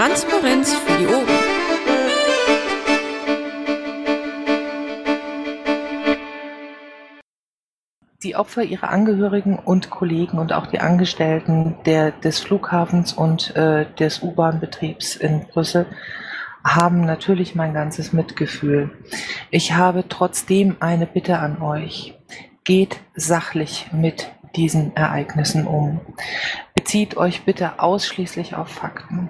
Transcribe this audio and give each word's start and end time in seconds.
Transparenz 0.00 0.74
für 0.74 0.96
die 0.98 1.06
Ohren. 1.06 1.26
Die 8.22 8.36
Opfer, 8.36 8.62
ihre 8.62 8.88
Angehörigen 8.88 9.58
und 9.58 9.90
Kollegen 9.90 10.38
und 10.38 10.54
auch 10.54 10.66
die 10.68 10.80
Angestellten 10.80 11.76
der, 11.84 12.12
des 12.12 12.38
Flughafens 12.38 13.12
und 13.12 13.54
äh, 13.56 13.84
des 13.98 14.22
U-Bahn-Betriebs 14.22 15.16
in 15.16 15.46
Brüssel 15.48 15.84
haben 16.64 17.02
natürlich 17.02 17.54
mein 17.54 17.74
ganzes 17.74 18.14
Mitgefühl. 18.14 18.90
Ich 19.50 19.74
habe 19.74 20.04
trotzdem 20.08 20.76
eine 20.80 21.06
Bitte 21.06 21.40
an 21.40 21.60
euch. 21.60 22.14
Geht 22.64 23.00
sachlich 23.14 23.88
mit 23.92 24.30
diesen 24.56 24.96
Ereignissen 24.96 25.66
um. 25.66 26.00
Bezieht 26.90 27.16
euch 27.16 27.44
bitte 27.44 27.78
ausschließlich 27.78 28.56
auf 28.56 28.66
Fakten. 28.66 29.28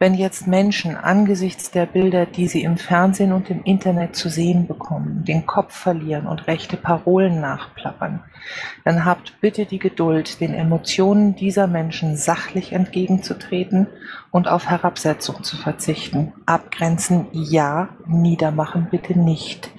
Wenn 0.00 0.14
jetzt 0.14 0.48
Menschen 0.48 0.96
angesichts 0.96 1.70
der 1.70 1.86
Bilder, 1.86 2.26
die 2.26 2.48
sie 2.48 2.64
im 2.64 2.78
Fernsehen 2.78 3.32
und 3.32 3.48
im 3.48 3.62
Internet 3.62 4.16
zu 4.16 4.28
sehen 4.28 4.66
bekommen, 4.66 5.24
den 5.24 5.46
Kopf 5.46 5.72
verlieren 5.72 6.26
und 6.26 6.48
rechte 6.48 6.76
Parolen 6.76 7.40
nachplappern, 7.40 8.24
dann 8.84 9.04
habt 9.04 9.40
bitte 9.40 9.66
die 9.66 9.78
Geduld, 9.78 10.40
den 10.40 10.52
Emotionen 10.52 11.36
dieser 11.36 11.68
Menschen 11.68 12.16
sachlich 12.16 12.72
entgegenzutreten 12.72 13.86
und 14.32 14.48
auf 14.48 14.68
Herabsetzung 14.68 15.44
zu 15.44 15.56
verzichten. 15.56 16.32
Abgrenzen 16.44 17.28
ja, 17.30 17.90
niedermachen 18.04 18.88
bitte 18.90 19.16
nicht. 19.16 19.70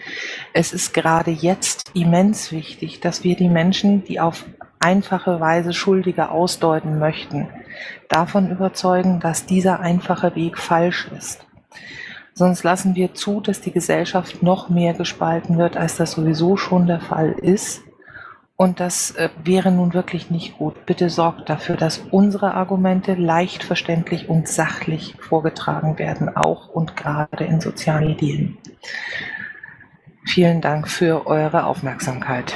Es 0.53 0.71
ist 0.71 0.93
gerade 0.93 1.31
jetzt 1.31 1.91
immens 1.93 2.53
wichtig, 2.53 3.01
dass 3.01 3.25
wir 3.25 3.35
die 3.35 3.49
Menschen, 3.49 4.05
die 4.05 4.21
auf 4.21 4.45
einfache 4.81 5.39
Weise 5.39 5.73
Schuldige 5.73 6.29
ausdeuten 6.29 6.99
möchten, 6.99 7.47
davon 8.09 8.51
überzeugen, 8.51 9.19
dass 9.19 9.45
dieser 9.45 9.79
einfache 9.79 10.35
Weg 10.35 10.57
falsch 10.57 11.07
ist. 11.17 11.45
Sonst 12.33 12.63
lassen 12.63 12.95
wir 12.95 13.13
zu, 13.13 13.41
dass 13.41 13.61
die 13.61 13.71
Gesellschaft 13.71 14.41
noch 14.41 14.69
mehr 14.69 14.93
gespalten 14.93 15.57
wird, 15.57 15.77
als 15.77 15.97
das 15.97 16.11
sowieso 16.11 16.57
schon 16.57 16.87
der 16.87 16.99
Fall 16.99 17.33
ist. 17.33 17.83
Und 18.55 18.79
das 18.79 19.11
äh, 19.11 19.29
wäre 19.43 19.71
nun 19.71 19.93
wirklich 19.93 20.29
nicht 20.29 20.57
gut. 20.57 20.85
Bitte 20.85 21.09
sorgt 21.09 21.49
dafür, 21.49 21.77
dass 21.77 21.97
unsere 22.11 22.53
Argumente 22.53 23.15
leicht 23.15 23.63
verständlich 23.63 24.29
und 24.29 24.47
sachlich 24.47 25.15
vorgetragen 25.19 25.97
werden, 25.97 26.35
auch 26.35 26.69
und 26.69 26.95
gerade 26.95 27.43
in 27.43 27.59
sozialen 27.59 28.09
Medien. 28.09 28.57
Vielen 30.25 30.61
Dank 30.61 30.87
für 30.87 31.25
eure 31.25 31.65
Aufmerksamkeit. 31.65 32.55